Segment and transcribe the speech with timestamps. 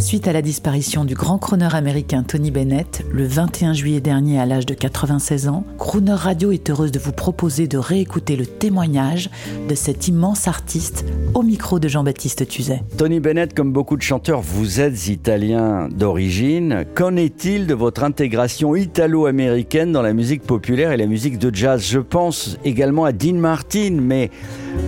[0.00, 4.46] Suite à la disparition du grand crooner américain Tony Bennett, le 21 juillet dernier à
[4.46, 9.28] l'âge de 96 ans, Crooner Radio est heureuse de vous proposer de réécouter le témoignage
[9.68, 12.82] de cet immense artiste au micro de Jean-Baptiste Tuzet.
[12.96, 16.84] Tony Bennett, comme beaucoup de chanteurs, vous êtes italien d'origine.
[16.94, 21.84] Qu'en est-il de votre intégration italo-américaine dans la musique populaire et la musique de jazz?
[21.88, 24.30] Je pense également à Dean Martin, mais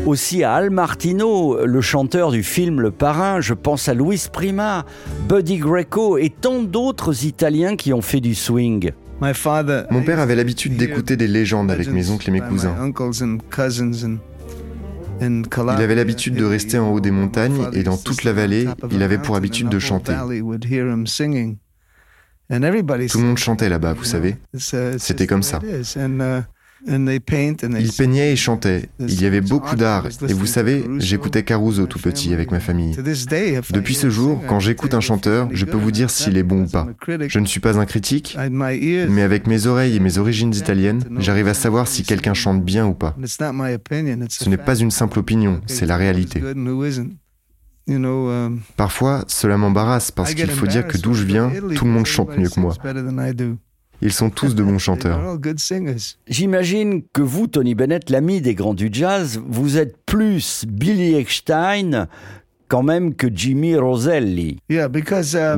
[0.07, 3.41] aussi à Al Martino, le chanteur du film Le Parrain.
[3.41, 4.85] Je pense à Luis Prima,
[5.29, 8.93] Buddy Greco et tant d'autres Italiens qui ont fait du swing.
[9.21, 12.75] Mon père avait l'habitude d'écouter des légendes avec mes oncles et mes cousins.
[15.79, 19.03] Il avait l'habitude de rester en haut des montagnes et dans toute la vallée, il
[19.03, 20.15] avait pour habitude de chanter.
[22.51, 24.37] Tout le monde chantait là-bas, vous savez.
[24.99, 25.61] C'était comme ça.
[26.87, 28.89] Il peignait et chantait.
[28.99, 30.07] Il y avait beaucoup d'art.
[30.29, 32.97] Et vous savez, j'écoutais Caruso tout petit avec ma famille.
[33.71, 36.69] Depuis ce jour, quand j'écoute un chanteur, je peux vous dire s'il est bon ou
[36.69, 36.89] pas.
[37.29, 41.49] Je ne suis pas un critique, mais avec mes oreilles et mes origines italiennes, j'arrive
[41.49, 43.17] à savoir si quelqu'un chante bien ou pas.
[43.25, 46.43] Ce n'est pas une simple opinion, c'est la réalité.
[48.77, 52.37] Parfois, cela m'embarrasse parce qu'il faut dire que d'où je viens, tout le monde chante
[52.37, 52.75] mieux que moi.
[54.03, 55.39] Ils sont tous de bons chanteurs.
[56.27, 62.09] J'imagine que vous, Tony Bennett, l'ami des grands du jazz, vous êtes plus Billy Eckstein
[62.73, 64.59] quand même que Jimmy Roselli.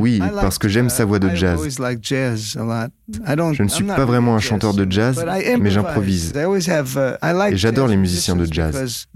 [0.01, 1.61] Oui, parce que j'aime sa voix de jazz.
[1.79, 5.25] Je ne suis pas vraiment un chanteur de jazz,
[5.61, 6.33] mais j'improvise.
[6.35, 9.07] Et j'adore les musiciens de jazz,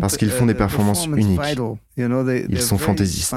[0.00, 1.40] parce qu'ils font des performances uniques.
[1.96, 3.34] Ils sont fantaisistes.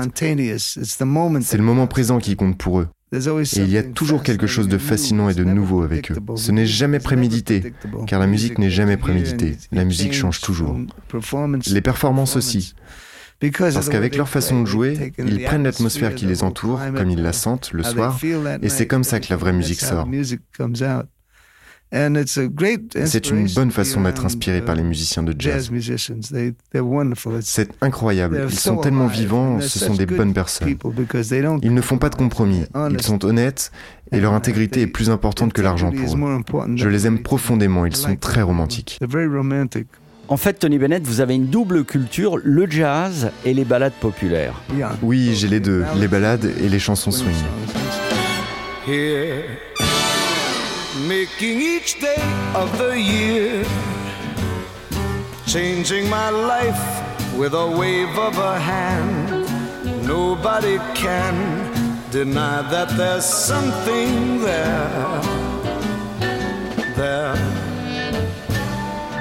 [1.41, 2.87] C'est le moment présent qui compte pour eux.
[3.13, 6.15] Et il y a toujours quelque chose de fascinant et de nouveau avec eux.
[6.35, 7.73] Ce n'est jamais prémédité,
[8.07, 9.57] car la musique n'est jamais préméditée.
[9.71, 10.77] La musique change toujours.
[11.67, 12.73] Les performances aussi.
[13.59, 17.33] Parce qu'avec leur façon de jouer, ils prennent l'atmosphère qui les entoure, comme ils la
[17.33, 18.17] sentent le soir,
[18.61, 20.07] et c'est comme ça que la vraie musique sort.
[21.93, 25.69] C'est une bonne façon d'être inspiré par les musiciens de jazz.
[27.41, 28.47] C'est incroyable.
[28.49, 30.77] Ils sont tellement vivants, ce sont des bonnes personnes.
[31.63, 32.63] Ils ne font pas de compromis.
[32.91, 33.71] Ils sont honnêtes
[34.11, 36.75] et leur intégrité est plus importante que l'argent pour eux.
[36.75, 37.85] Je les aime profondément.
[37.85, 38.99] Ils sont très romantiques.
[40.27, 44.61] En fait, Tony Bennett, vous avez une double culture, le jazz et les ballades populaires.
[45.01, 47.35] Oui, j'ai les deux, les ballades et les chansons swing.
[50.99, 52.21] Making each day
[52.53, 53.63] of the year,
[55.45, 59.47] changing my life with a wave of a hand.
[60.05, 61.35] Nobody can
[62.11, 65.21] deny that there's something there.
[66.95, 67.35] There,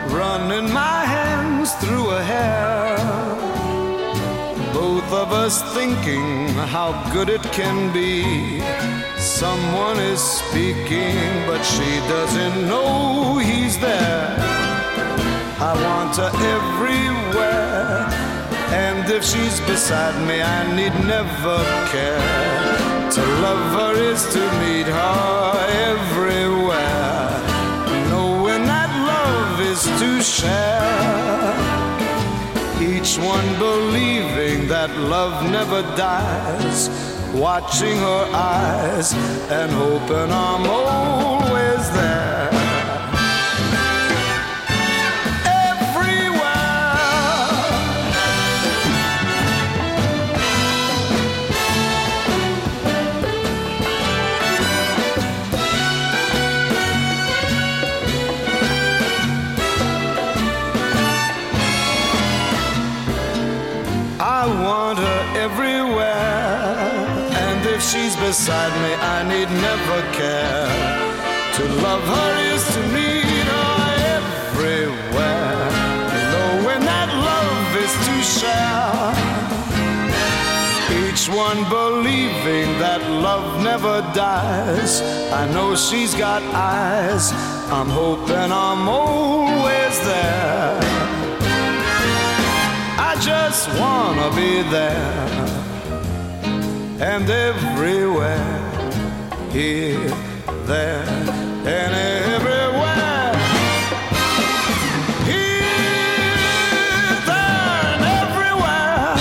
[0.08, 2.98] running my hands through her hair.
[4.74, 8.60] Both of us thinking how good it can be
[9.20, 14.34] Someone is speaking, but she doesn't know he's there.
[15.60, 18.08] I want her everywhere,
[18.72, 21.58] and if she's beside me, I need never
[21.92, 23.10] care.
[23.12, 25.52] To love her is to meet her
[25.92, 27.28] everywhere,
[28.08, 31.52] knowing that love is to share.
[32.80, 39.12] Each one believing that love never dies watching her eyes
[39.50, 42.49] and hoping I'm always there.
[67.80, 70.68] If she's beside me, I need never care.
[71.56, 73.76] To love her is to meet her
[74.18, 75.64] everywhere.
[76.32, 79.12] Knowing that love is to share.
[81.02, 85.00] Each one believing that love never dies.
[85.32, 87.32] I know she's got eyes.
[87.76, 90.80] I'm hoping I'm always there.
[93.10, 95.69] I just wanna be there
[97.00, 98.60] and everywhere,
[99.50, 100.10] here,
[100.66, 101.02] there,
[101.66, 101.94] and
[102.34, 103.32] everywhere.
[105.24, 105.64] Here,
[107.24, 109.16] there, and everywhere.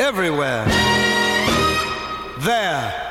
[0.00, 0.64] Everywhere.
[2.40, 3.10] There.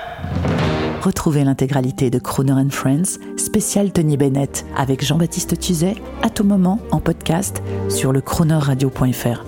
[1.01, 6.80] Retrouvez l'intégralité de Crooner and Friends, spécial Tony Bennett, avec Jean-Baptiste Tuzet, à tout moment
[6.92, 9.46] en podcast sur le chroneurradio.fr.